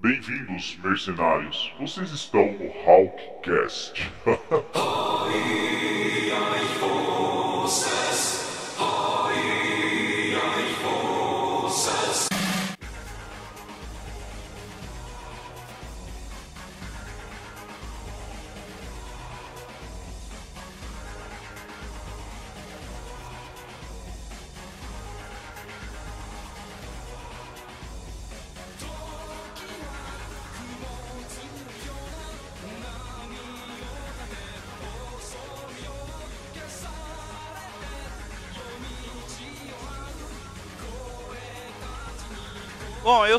[0.00, 1.74] Bem-vindos, mercenários.
[1.80, 4.08] Vocês estão no Hawkcast.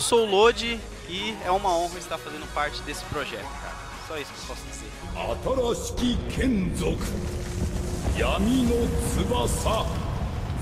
[0.09, 3.75] sou o Lodi e é uma honra estar fazendo parte desse projeto, cara.
[4.09, 4.85] Só isso que eu posso dizer.
[5.15, 6.99] 新しき眷属
[8.19, 8.71] 闇の
[9.17, 9.85] 翼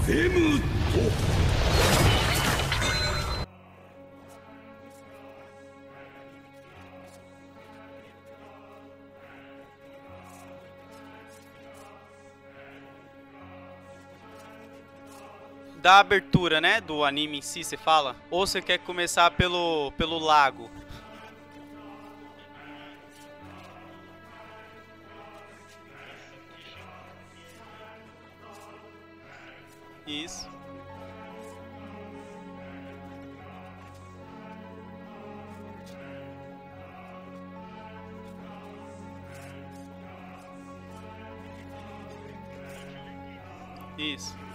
[0.05, 2.16] フェムト
[15.88, 18.13] Da abertura, né, do anime em si, você fala?
[18.30, 20.69] Ou você quer começar pelo, pelo lago?
[30.05, 30.49] Isso.
[43.97, 44.47] Isso.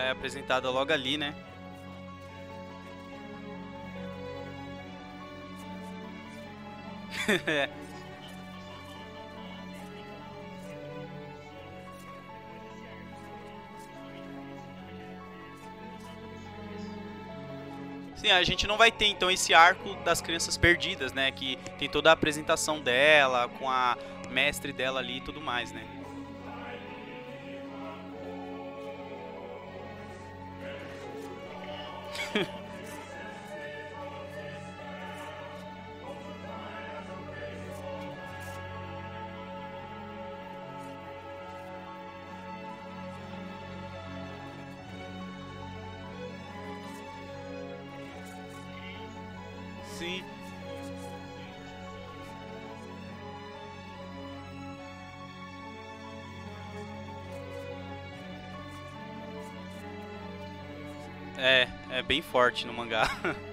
[0.00, 1.34] Já é apresentada logo ali, né?
[18.16, 21.30] Sim, a gente não vai ter então esse arco das crianças perdidas, né?
[21.30, 23.98] Que tem toda a apresentação dela, com a
[24.30, 25.99] mestre dela ali e tudo mais, né?
[50.00, 50.24] Sim.
[61.36, 63.10] É, é bem forte no mangá.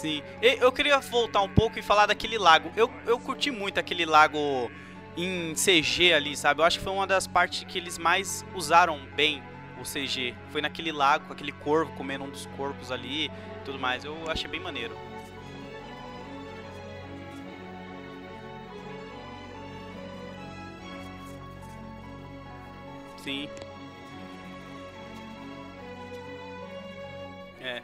[0.00, 0.22] Sim.
[0.40, 2.72] Eu queria voltar um pouco e falar daquele lago.
[2.74, 4.70] Eu, eu curti muito aquele lago
[5.14, 6.62] em CG ali, sabe?
[6.62, 9.42] Eu acho que foi uma das partes que eles mais usaram bem
[9.78, 10.34] o CG.
[10.50, 13.30] Foi naquele lago, com aquele corvo comendo um dos corpos ali e
[13.62, 14.02] tudo mais.
[14.02, 14.96] Eu achei bem maneiro.
[23.18, 23.50] Sim.
[27.60, 27.82] É.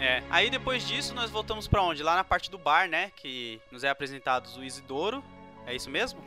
[0.00, 0.22] É.
[0.30, 2.02] Aí depois disso nós voltamos pra onde?
[2.02, 3.12] Lá na parte do bar, né?
[3.16, 5.22] Que nos é apresentado o Isidoro.
[5.66, 6.24] É isso mesmo?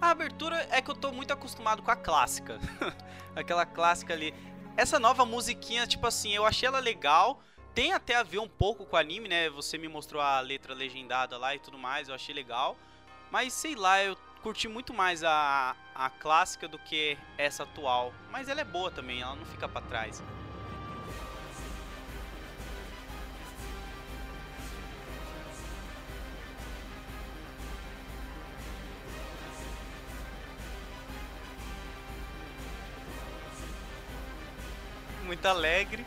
[0.00, 2.60] A abertura é que eu tô muito acostumado com a clássica.
[3.34, 4.32] Aquela clássica ali.
[4.76, 7.42] Essa nova musiquinha, tipo assim, eu achei ela legal.
[7.74, 9.50] Tem até a ver um pouco com o anime, né?
[9.50, 12.76] Você me mostrou a letra legendada lá e tudo mais, eu achei legal.
[13.28, 18.12] Mas sei lá, eu curti muito mais a, a clássica do que essa atual.
[18.30, 20.22] Mas ela é boa também, ela não fica pra trás.
[35.24, 36.06] Muito alegre.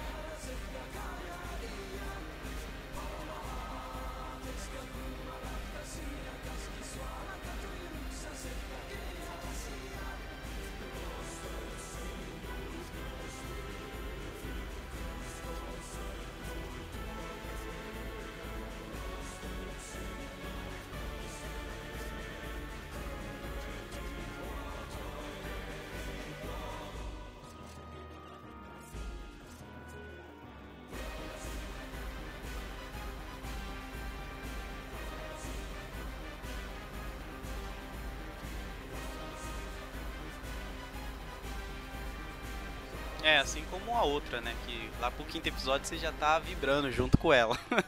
[43.23, 44.53] É, assim como a outra, né?
[44.65, 47.57] Que lá pro quinto episódio você já tá vibrando junto com ela.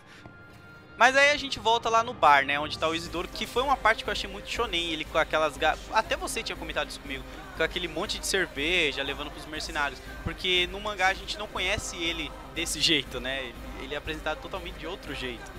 [0.96, 2.60] Mas aí a gente volta lá no bar, né?
[2.60, 4.92] Onde tá o Isidoro, que foi uma parte que eu achei muito shonen.
[4.92, 5.58] Ele com aquelas.
[5.58, 5.76] Ga...
[5.92, 7.24] Até você tinha comentado isso comigo.
[7.58, 10.00] Com aquele monte de cerveja levando pros mercenários.
[10.24, 13.44] Porque no mangá a gente não conhece ele desse jeito, né?
[13.44, 15.52] Ele, ele é apresentado totalmente de outro jeito.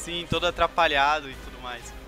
[0.00, 1.99] Sim, todo atrapalhado e tudo mais.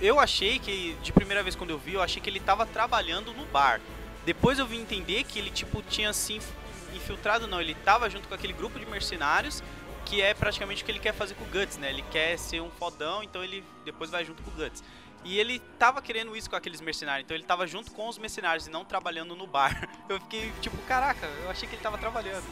[0.00, 3.32] Eu achei que, de primeira vez quando eu vi, eu achei que ele tava trabalhando
[3.32, 3.80] no bar.
[4.24, 6.52] Depois eu vim entender que ele, tipo, tinha se inf-
[6.94, 9.62] infiltrado, não, ele tava junto com aquele grupo de mercenários,
[10.04, 11.90] que é praticamente o que ele quer fazer com o Guts, né?
[11.90, 14.82] Ele quer ser um fodão, então ele depois vai junto com o Guts.
[15.24, 18.66] E ele tava querendo isso com aqueles mercenários, então ele tava junto com os mercenários
[18.68, 19.88] e não trabalhando no bar.
[20.08, 22.44] Eu fiquei tipo, caraca, eu achei que ele tava trabalhando.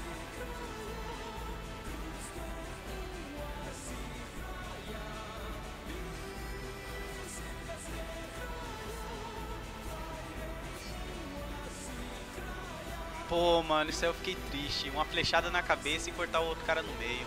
[13.29, 14.91] Pô, mano, isso aí eu fiquei triste.
[14.91, 17.27] Uma flechada na cabeça e cortar o outro cara no meio.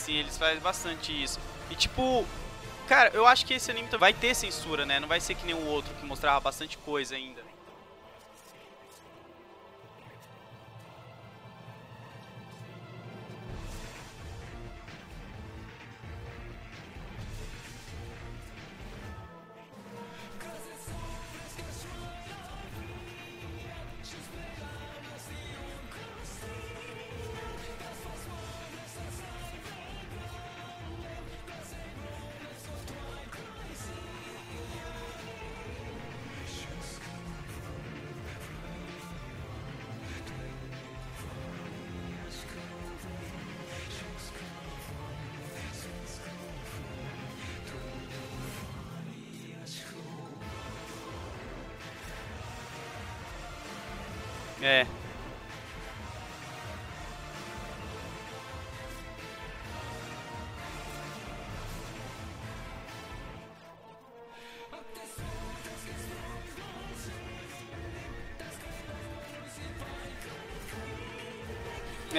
[0.00, 1.38] Sim, sim, eles fazem bastante isso.
[1.70, 2.24] E tipo,
[2.88, 4.98] cara, eu acho que esse anime vai ter censura, né?
[4.98, 7.42] Não vai ser que nem o outro que mostrava bastante coisa ainda.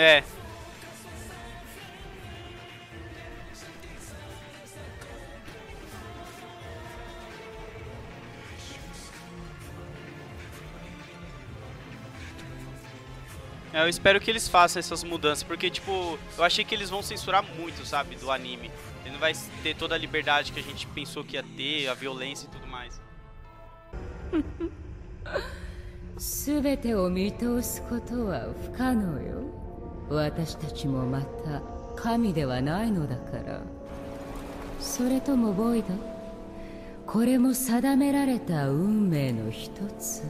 [0.01, 0.23] É.
[13.73, 17.03] É, eu espero que eles façam essas mudanças, porque, tipo, eu achei que eles vão
[17.03, 18.71] censurar muito, sabe, do anime.
[19.05, 21.95] Ele não vai ter toda a liberdade que a gente pensou que ia ter, a
[21.95, 22.99] violência e tudo mais.
[26.19, 29.60] 全てを見通すことは不可能よ
[30.14, 31.62] 私たちもまた
[31.96, 33.62] 神ではないのだから。
[34.80, 35.94] それともボイド？
[37.06, 40.24] これも定められた運命の一つ。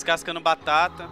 [0.00, 1.08] Descascando batata.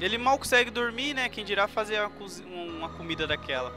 [0.00, 1.28] Ele mal consegue dormir, né?
[1.28, 2.10] Quem dirá fazer uma,
[2.78, 3.70] uma comida daquela.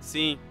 [0.00, 0.49] Sim.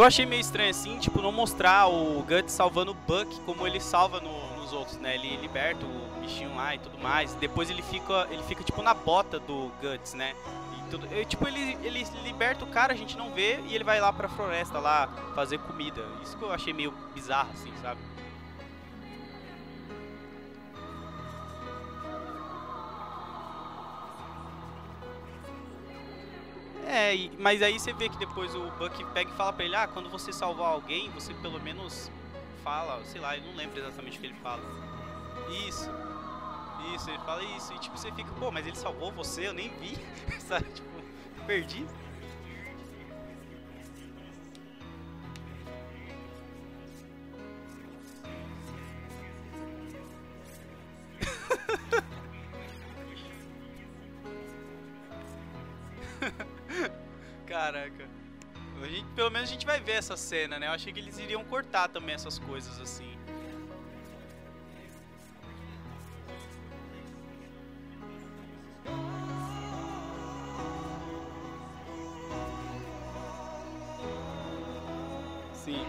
[0.00, 3.78] Eu achei meio estranho assim, tipo, não mostrar o Guts salvando o Buck como ele
[3.78, 5.14] salva no- nos outros, né?
[5.14, 7.34] Ele liberta o bichinho lá e tudo mais.
[7.34, 10.34] Depois ele fica, ele fica tipo na bota do Guts, né?
[10.78, 13.84] E tudo, eu, tipo, ele, ele liberta o cara, a gente não vê, e ele
[13.84, 16.02] vai lá pra floresta lá fazer comida.
[16.22, 18.00] Isso que eu achei meio bizarro, assim, sabe?
[27.00, 29.88] É, mas aí você vê que depois o Buck pega e fala pra ele, ah,
[29.88, 32.10] quando você salvar alguém, você pelo menos
[32.62, 34.62] fala, sei lá, eu não lembro exatamente o que ele fala.
[35.66, 35.88] Isso.
[36.94, 37.72] Isso, ele fala isso.
[37.72, 39.96] E tipo, você fica, pô, mas ele salvou você, eu nem vi.
[40.46, 40.88] Sabe, tipo,
[41.46, 41.86] perdi.
[59.80, 60.68] Ver essa cena, né?
[60.68, 63.18] Eu achei que eles iriam cortar também essas coisas assim.
[75.54, 75.84] Sim.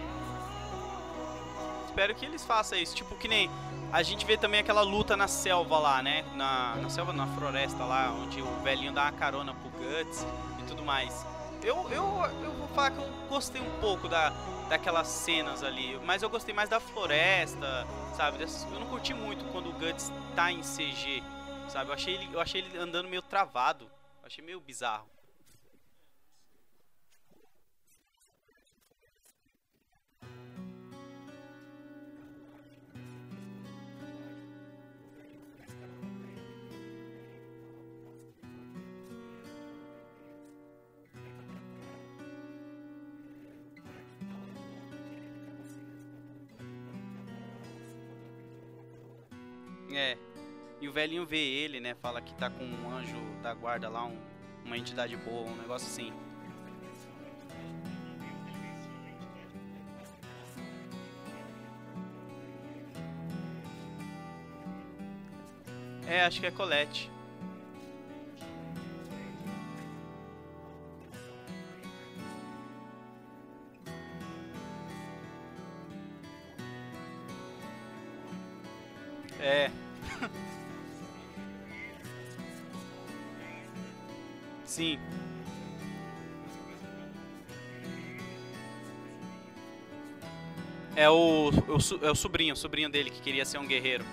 [1.86, 2.94] Espero que eles façam isso.
[2.94, 3.50] Tipo, que nem
[3.92, 6.24] a gente vê também aquela luta na selva lá, né?
[6.34, 10.26] Na, na selva, na floresta lá, onde o velhinho dá uma carona pro Guts
[10.60, 11.31] e tudo mais.
[11.62, 12.04] Eu, eu,
[12.42, 14.30] eu vou falar que eu gostei um pouco da,
[14.68, 18.42] daquelas cenas ali, mas eu gostei mais da floresta, sabe?
[18.72, 21.22] Eu não curti muito quando o Guts tá em CG,
[21.68, 21.90] sabe?
[21.90, 23.88] Eu achei ele, eu achei ele andando meio travado.
[24.24, 25.11] Achei meio bizarro.
[50.02, 50.18] É.
[50.80, 51.94] E o velhinho vê ele, né?
[51.94, 54.18] Fala que tá com um anjo da guarda lá, um-
[54.64, 56.12] uma entidade boa, um negócio assim.
[66.06, 67.10] É, acho que é Colette.
[90.94, 94.04] É o, o, é o sobrinho, o sobrinho dele que queria ser um guerreiro.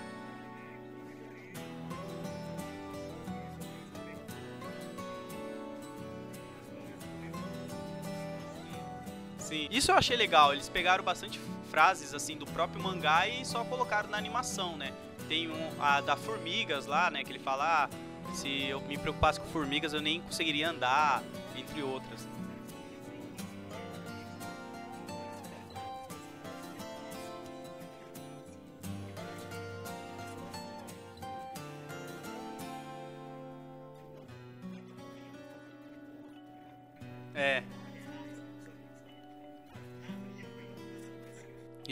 [9.38, 9.68] Sim.
[9.70, 10.52] Isso eu achei legal.
[10.52, 14.92] Eles pegaram bastante frases assim do próprio mangá e só colocaram na animação, né?
[15.28, 17.22] Tem um, a da formigas lá, né?
[17.24, 21.22] Que ele fala, ah, se eu me preocupasse com formigas eu nem conseguiria andar,
[21.56, 22.26] entre outras.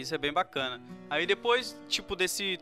[0.09, 0.81] Isso é bem bacana.
[1.11, 2.59] Aí depois, tipo, desse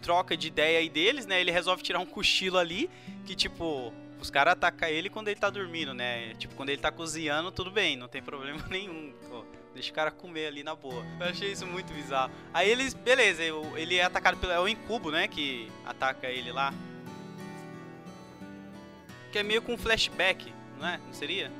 [0.00, 1.38] troca de ideia aí deles, né?
[1.38, 2.88] Ele resolve tirar um cochilo ali,
[3.26, 6.32] que tipo, os caras atacam ele quando ele tá dormindo, né?
[6.36, 9.12] Tipo, quando ele tá cozinhando, tudo bem, não tem problema nenhum.
[9.28, 9.44] Pô,
[9.74, 11.04] deixa o cara comer ali na boa.
[11.20, 12.32] Eu achei isso muito bizarro.
[12.54, 13.42] Aí eles, beleza,
[13.76, 14.50] ele é atacado pelo.
[14.50, 15.28] É o incubo, né?
[15.28, 16.72] Que ataca ele lá.
[19.30, 20.96] Que é meio com um flashback, não é?
[20.96, 21.52] Não seria?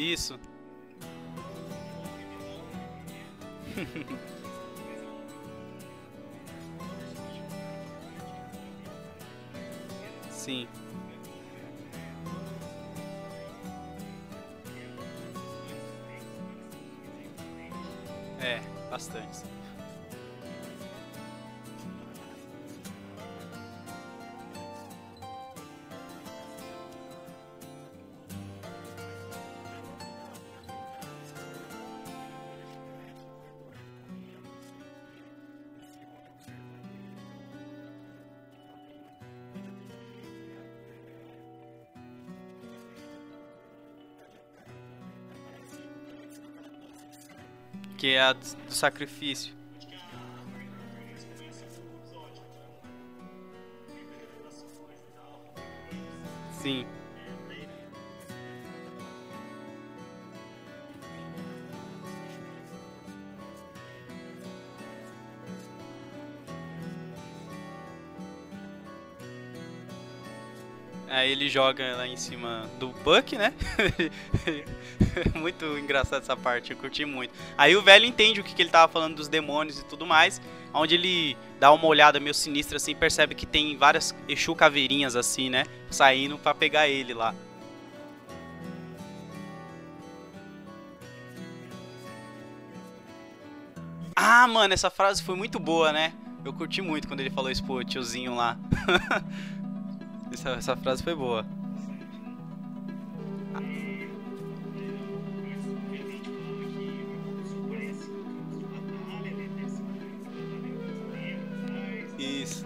[0.00, 0.40] Isso.
[10.30, 10.66] Sim.
[18.40, 19.59] É, bastante.
[48.12, 49.54] É a do sacrifício.
[56.60, 56.86] Sim.
[71.40, 73.54] Ele joga lá em cima do Buck, né?
[75.34, 77.32] muito engraçado essa parte, eu curti muito.
[77.56, 80.40] Aí o velho entende o que, que ele tava falando dos demônios e tudo mais,
[80.74, 85.48] onde ele dá uma olhada meio sinistra assim, percebe que tem várias Exu caveirinhas assim,
[85.48, 85.64] né?
[85.90, 87.34] Saindo pra pegar ele lá.
[94.14, 96.12] Ah, mano, essa frase foi muito boa, né?
[96.44, 98.58] Eu curti muito quando ele falou isso pro tiozinho lá.
[100.32, 101.44] essa, essa frase foi boa.
[112.18, 112.64] Isso.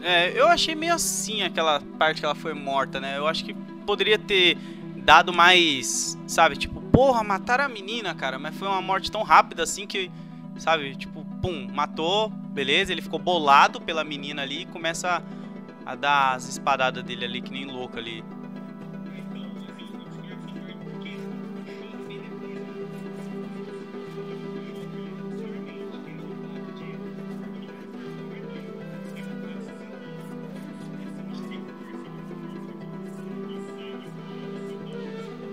[0.00, 3.18] É, eu achei meio assim aquela parte que ela foi morta, né?
[3.18, 3.52] Eu acho que
[3.84, 4.56] poderia ter
[4.96, 6.56] dado mais, sabe?
[6.56, 8.40] Tipo, porra, mataram a menina, cara.
[8.40, 10.10] Mas foi uma morte tão rápida assim que,
[10.58, 10.96] sabe?
[10.96, 12.90] Tipo, pum, matou, beleza.
[12.90, 15.22] Ele ficou bolado pela menina ali e começa
[15.86, 18.24] a, a dar as espadadas dele ali, que nem louco ali.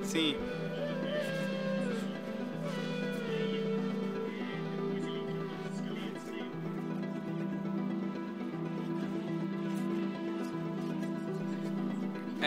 [0.02, 0.55] Sim.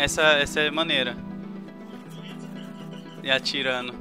[0.09, 1.15] Essa, essa é maneira.
[3.23, 3.95] E atirando.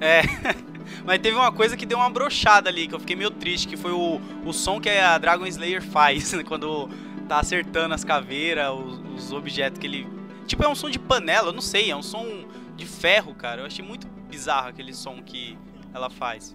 [0.00, 0.22] É.
[1.04, 3.76] Mas teve uma coisa que deu uma brochada ali, que eu fiquei meio triste, que
[3.76, 6.88] foi o, o som que a Dragon Slayer faz, né, quando
[7.28, 10.06] tá acertando as caveiras, os, os objetos que ele.
[10.46, 12.44] Tipo, é um som de panela, eu não sei, é um som
[12.76, 13.62] de ferro, cara.
[13.62, 15.58] Eu achei muito bizarro aquele som que
[15.92, 16.54] ela faz.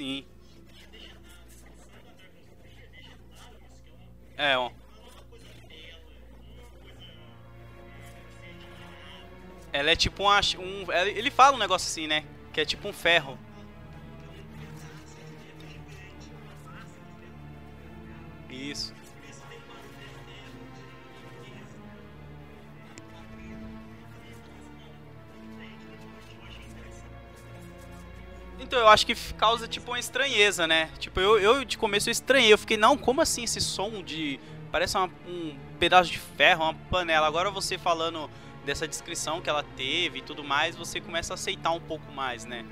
[0.00, 0.24] Sim.
[4.34, 4.70] É, ó.
[9.70, 10.90] Ela é tipo uma, um.
[10.90, 12.24] Ele fala um negócio assim, né?
[12.50, 13.38] Que é tipo um ferro.
[28.70, 30.90] Então, eu acho que causa tipo uma estranheza, né?
[31.00, 32.52] Tipo, eu, eu de começo eu estranhei.
[32.52, 34.38] Eu fiquei, não, como assim esse som de.
[34.70, 37.26] Parece uma, um pedaço de ferro, uma panela.
[37.26, 38.30] Agora você falando
[38.64, 42.44] dessa descrição que ela teve e tudo mais, você começa a aceitar um pouco mais,
[42.44, 42.64] né?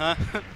[0.00, 0.40] Uh-huh.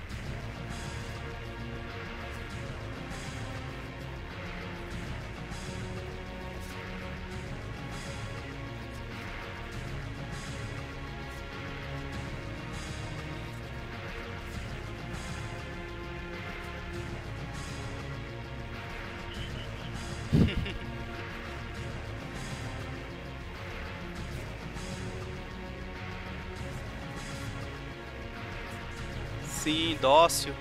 [30.04, 30.54] dócil.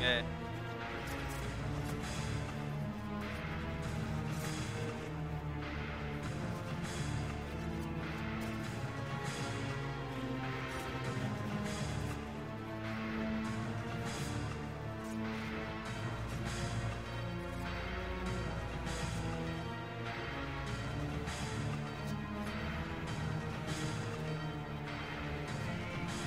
[0.00, 0.35] É.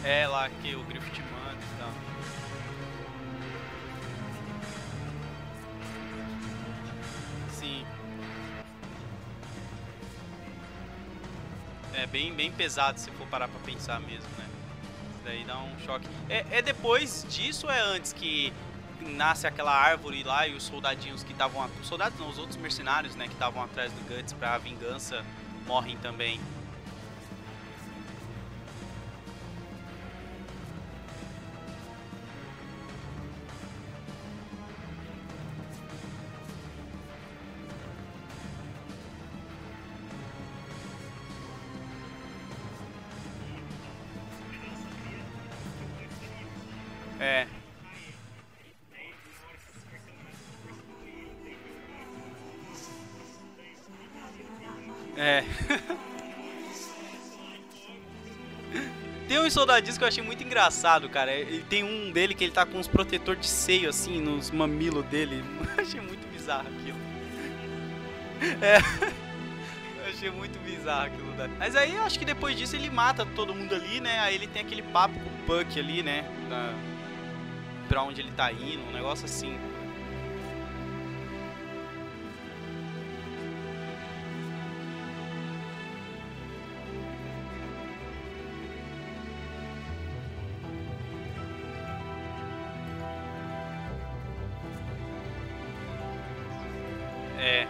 [0.10, 1.92] É lá que o grifo te manda e tal.
[7.52, 7.86] Sim.
[11.94, 14.46] É bem, bem pesado se for parar pra pensar mesmo, né?
[15.12, 16.08] Isso daí dá um choque.
[16.28, 18.52] É, é depois disso ou é antes que
[19.00, 21.70] nasce aquela árvore lá e os soldadinhos que estavam...
[21.80, 23.28] Os soldados não, os outros mercenários, né?
[23.28, 25.24] Que estavam atrás do Guts pra vingança
[25.68, 26.42] morrem também.
[47.20, 47.46] É.
[55.18, 55.44] É.
[59.28, 61.34] tem uns soldadinhos que eu achei muito engraçado, cara.
[61.34, 65.04] Ele tem um dele que ele tá com uns protetor de seio assim nos mamilos
[65.08, 65.44] dele.
[65.78, 66.98] Eu achei muito bizarro aquilo.
[68.62, 68.78] É.
[70.10, 71.34] Achei muito bizarro aquilo.
[71.34, 71.50] Da...
[71.50, 74.18] Mas aí eu acho que depois disso ele mata todo mundo ali, né?
[74.22, 76.24] Aí ele tem aquele papo com o Puck ali, né?
[76.50, 76.74] Da
[77.90, 79.58] pra onde ele tá indo, um negócio assim.
[97.40, 97.68] É.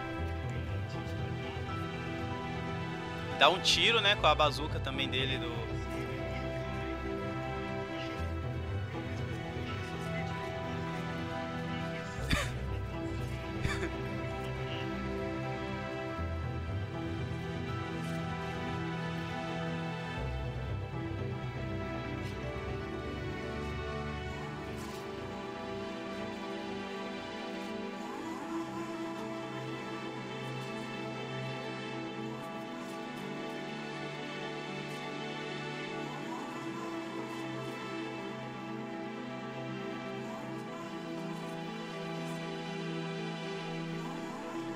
[3.38, 5.79] Dá um tiro, né, com a bazuca também dele do,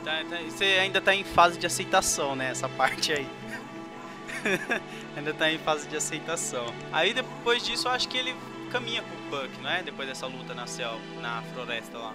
[0.05, 2.51] Tá, tá, você ainda tá em fase de aceitação, né?
[2.51, 3.27] Essa parte aí.
[5.17, 6.67] ainda tá em fase de aceitação.
[6.93, 8.35] Aí depois disso eu acho que ele
[8.71, 9.83] caminha com o Puck, não é?
[9.83, 12.15] Depois dessa luta na céu, na floresta lá.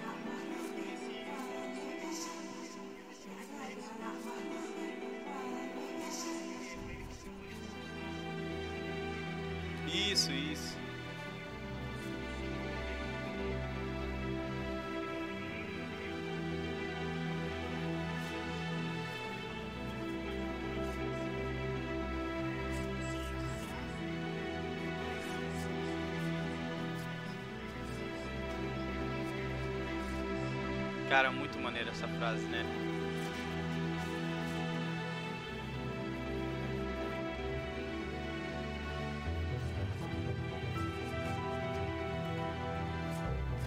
[32.19, 32.65] Frase, né?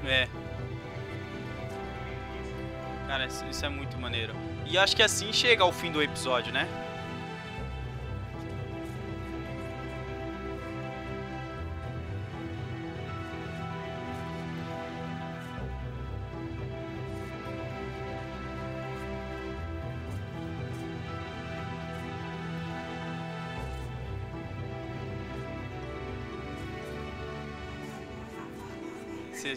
[0.05, 0.29] É.
[3.07, 4.35] Cara, isso é muito maneiro.
[4.67, 6.69] E acho que assim chega ao fim do episódio, né?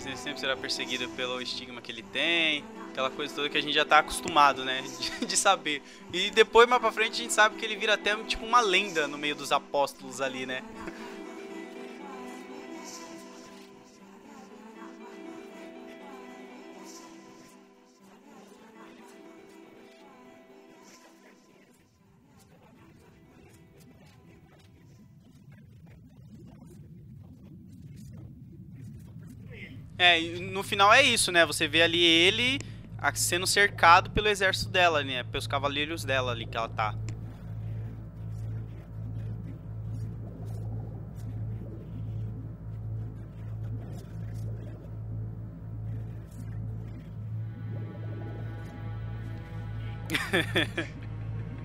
[0.05, 3.73] Você sempre será perseguido pelo estigma que ele tem, aquela coisa toda que a gente
[3.73, 4.83] já tá acostumado, né?
[5.19, 5.81] De, de saber.
[6.13, 9.07] E depois, mais pra frente, a gente sabe que ele vira até tipo uma lenda
[9.07, 10.61] no meio dos apóstolos ali, né?
[30.05, 31.45] É, no final é isso, né?
[31.45, 32.59] Você vê ali ele
[33.13, 35.23] sendo cercado pelo exército dela, né?
[35.23, 36.95] Pelos cavaleiros dela ali que ela tá.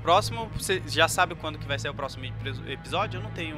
[0.04, 3.18] próximo, você já sabe quando que vai ser o próximo epis- episódio?
[3.20, 3.58] Eu não tenho.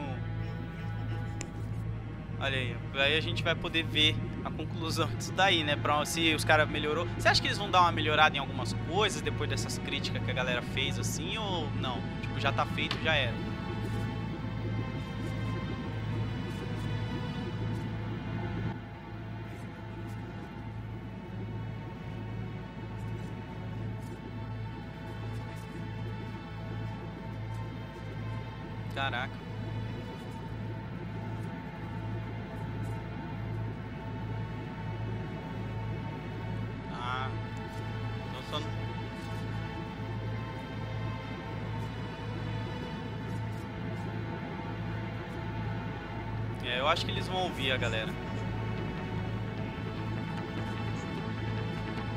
[2.40, 5.76] Olha aí, aí a gente vai poder ver a conclusão disso daí, né?
[5.76, 7.08] Pra se os caras melhorou.
[7.18, 10.30] Você acha que eles vão dar uma melhorada em algumas coisas depois dessas críticas que
[10.32, 12.00] a galera fez assim ou não?
[12.22, 13.34] Tipo, já tá feito, já era.
[47.72, 48.12] A galera.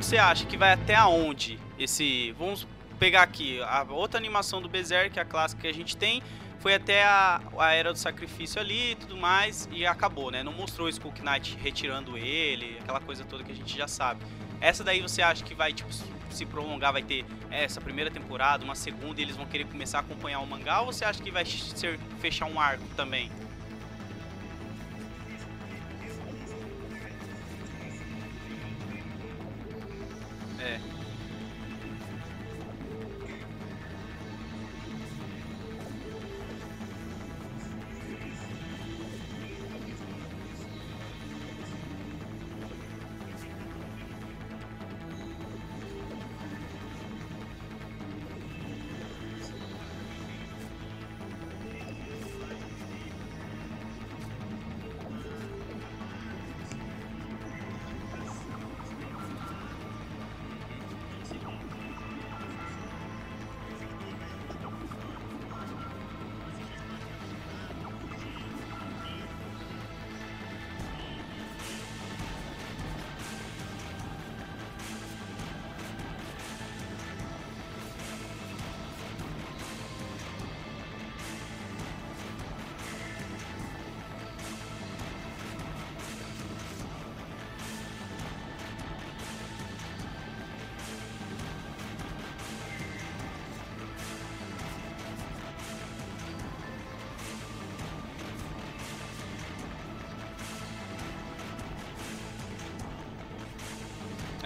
[0.01, 2.33] Você acha que vai até aonde esse.
[2.33, 2.67] Vamos
[2.99, 6.23] pegar aqui a outra animação do Berserk, a clássica que a gente tem,
[6.59, 10.43] foi até a, a Era do Sacrifício ali e tudo mais, e acabou, né?
[10.43, 14.25] Não mostrou o Skull Knight retirando ele, aquela coisa toda que a gente já sabe.
[14.61, 15.89] Essa daí você acha que vai, tipo,
[16.31, 20.01] se prolongar, vai ter essa primeira temporada, uma segunda, e eles vão querer começar a
[20.01, 23.31] acompanhar o mangá, ou você acha que vai ser, fechar um arco também?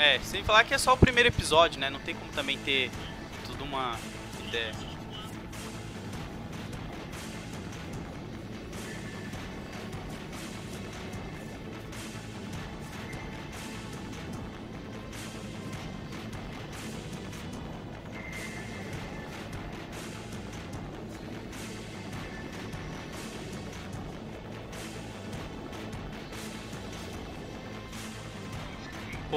[0.02, 1.88] É, sem falar que é só o primeiro episódio, né?
[1.88, 2.90] Não tem como também ter
[3.46, 3.96] tudo uma
[4.48, 4.72] ideia.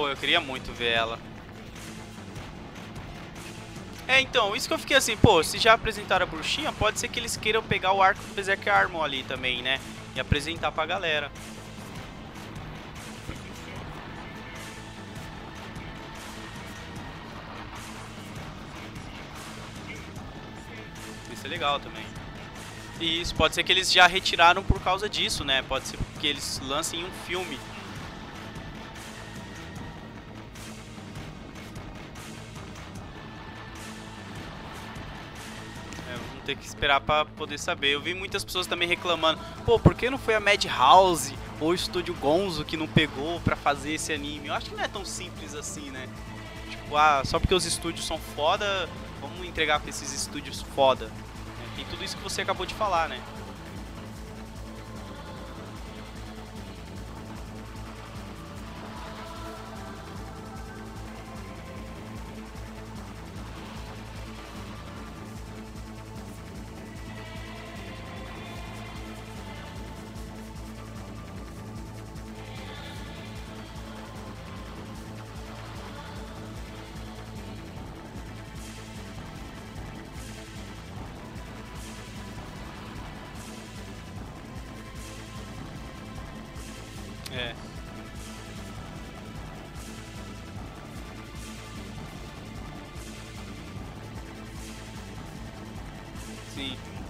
[0.07, 1.19] Eu queria muito ver ela.
[4.07, 7.07] É, então, isso que eu fiquei assim, pô, se já apresentaram a bruxinha, pode ser
[7.07, 9.79] que eles queiram pegar o arco do Berserk Armor ali também, né?
[10.15, 11.31] E apresentar pra galera.
[21.31, 22.05] Isso é legal também.
[22.99, 25.63] E isso pode ser que eles já retiraram por causa disso, né?
[25.63, 27.59] Pode ser que eles lancem um filme.
[36.45, 37.89] Ter que esperar pra poder saber.
[37.89, 41.73] Eu vi muitas pessoas também reclamando, pô, por que não foi a Madhouse ou o
[41.73, 44.47] Estúdio Gonzo que não pegou pra fazer esse anime?
[44.47, 46.07] Eu acho que não é tão simples assim, né?
[46.69, 48.87] Tipo, ah, só porque os estúdios são foda,
[49.19, 51.11] vamos entregar pra esses estúdios foda.
[51.75, 53.19] Tem tudo isso que você acabou de falar, né?
[96.55, 97.04] Sim.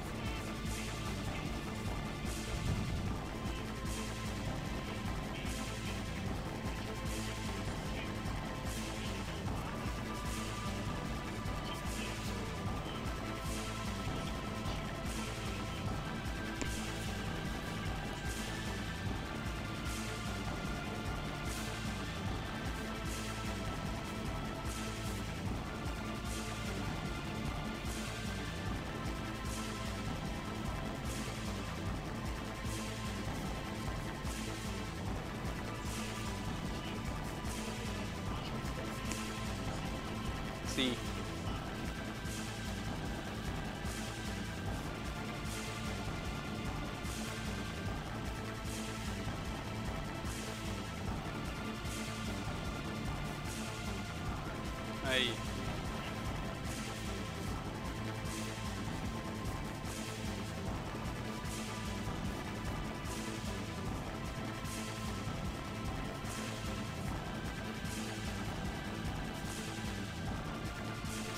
[40.76, 41.15] Sim.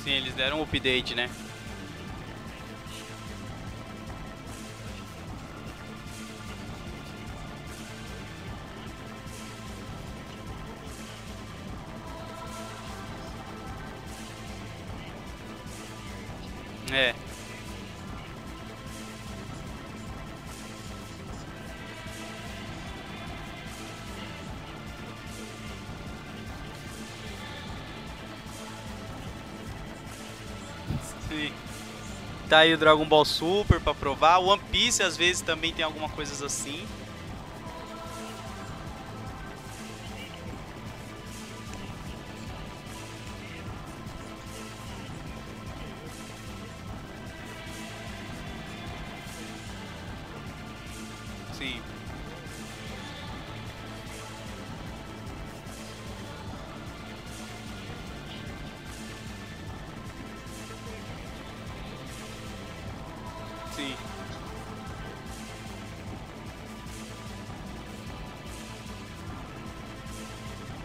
[0.07, 1.29] Sim, eles deram um update, né?
[32.49, 34.39] Tá aí o Dragon Ball Super pra provar.
[34.39, 36.85] One Piece às vezes também tem alguma coisas assim.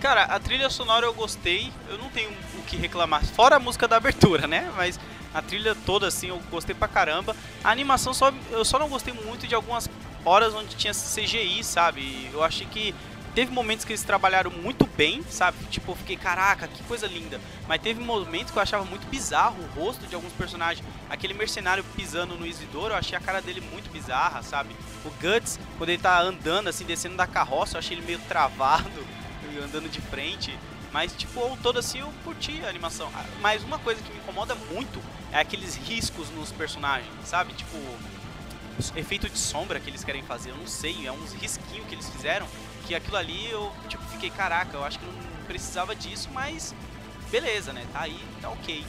[0.02, 2.28] Cara, a trilha sonora eu gostei, eu não tenho
[2.58, 4.68] o que reclamar, fora a música da abertura, né?
[4.76, 4.98] Mas
[5.32, 7.36] a trilha toda, assim, eu gostei pra caramba.
[7.62, 9.88] A animação, só, eu só não gostei muito de algumas
[10.24, 12.28] horas onde tinha CGI, sabe?
[12.32, 12.92] Eu achei que
[13.32, 15.56] teve momentos que eles trabalharam muito bem, sabe?
[15.70, 17.40] Tipo, eu fiquei, caraca, que coisa linda.
[17.68, 20.84] Mas teve momentos que eu achava muito bizarro o rosto de alguns personagens.
[21.08, 24.74] Aquele mercenário pisando no Isidoro, eu achei a cara dele muito bizarra, sabe?
[25.04, 29.06] O Guts, quando ele tá andando, assim, descendo da carroça, eu achei ele meio travado,
[29.58, 30.56] andando de frente.
[30.92, 33.10] Mas, tipo, ao todo assim, eu curti a animação.
[33.14, 37.54] Ah, Mas uma coisa que me incomoda muito é aqueles riscos nos personagens, sabe?
[37.54, 37.78] Tipo,
[38.94, 42.08] efeito de sombra que eles querem fazer, eu não sei, é uns risquinhos que eles
[42.10, 42.46] fizeram,
[42.86, 45.14] que aquilo ali eu, tipo, fiquei, caraca, eu acho que não
[45.46, 46.74] precisava disso, mas
[47.30, 47.86] beleza, né?
[47.92, 48.84] Tá aí, tá ok.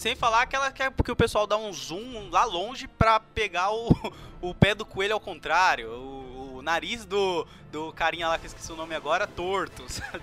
[0.00, 3.90] Sem falar que é porque o pessoal dá um zoom lá longe pra pegar o,
[4.40, 5.90] o pé do coelho ao contrário.
[5.90, 9.84] O, o nariz do, do carinha lá que eu esqueci o nome agora, torto.
[9.92, 10.22] Sabe?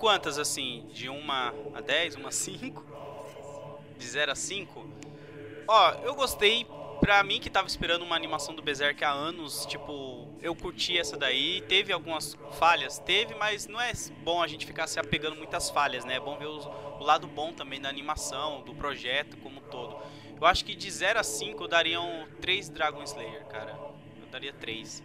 [0.00, 0.86] Quantas assim?
[0.92, 2.84] De 1 a 10, 1 a 5?
[3.98, 4.90] De 0 a 5?
[5.68, 6.66] Ó, eu gostei.
[7.00, 11.16] Pra mim que tava esperando uma animação do Berserk há anos, tipo, eu curti essa
[11.16, 11.62] daí.
[11.62, 12.98] Teve algumas falhas?
[12.98, 13.90] Teve, mas não é
[14.22, 16.16] bom a gente ficar se apegando muitas falhas, né?
[16.16, 19.96] É bom ver os, o lado bom também da animação, do projeto como todo.
[20.38, 23.72] Eu acho que de 0 a 5 eu daria um 3 Dragon Slayer, cara.
[24.20, 25.02] Eu daria 3.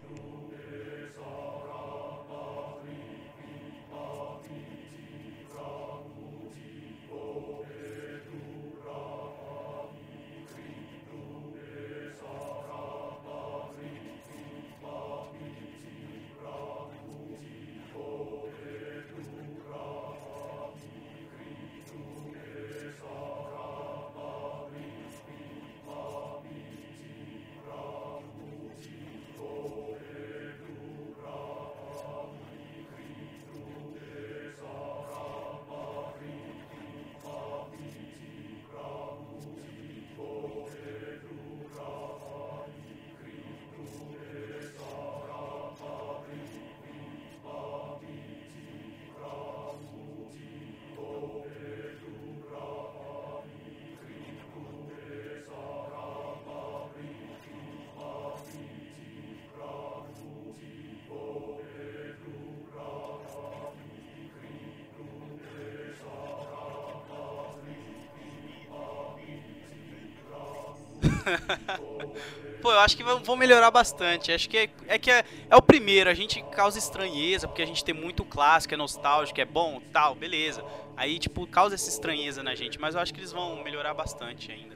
[72.61, 74.31] Pô, eu acho que vão melhorar bastante.
[74.31, 77.65] Acho que é, é que é, é, o primeiro, a gente causa estranheza, porque a
[77.65, 80.65] gente tem muito clássico, é nostálgico, é bom, tal, beleza.
[80.97, 84.51] Aí, tipo, causa essa estranheza na gente, mas eu acho que eles vão melhorar bastante
[84.51, 84.74] ainda.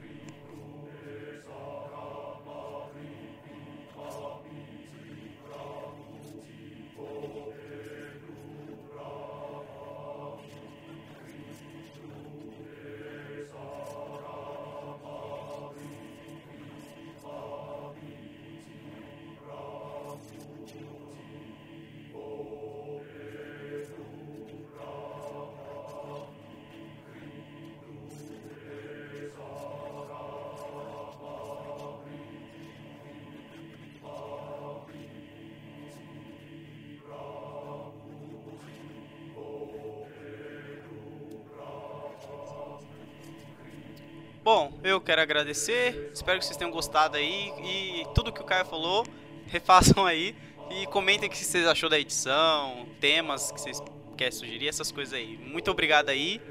[44.41, 48.65] Bom, eu quero agradecer, espero que vocês tenham gostado aí e tudo que o Caio
[48.65, 49.07] falou,
[49.45, 50.35] refaçam aí
[50.69, 53.81] e comentem o que vocês achou da edição, temas que vocês
[54.15, 55.37] querem sugerir, essas coisas aí.
[55.37, 56.41] Muito obrigado aí,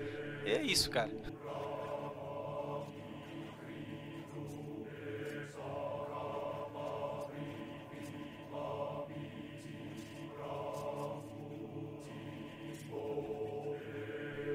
[0.45, 1.13] é isso, cara.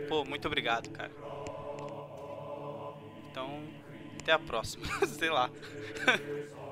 [0.08, 1.14] Pô, muito obrigado, cara.
[4.24, 4.86] Até a próxima.
[5.06, 5.50] Sei lá.